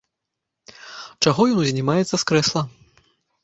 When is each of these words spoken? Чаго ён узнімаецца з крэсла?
Чаго 1.27 1.41
ён 1.51 1.61
узнімаецца 1.67 2.09
з 2.17 2.23
крэсла? 2.33 2.61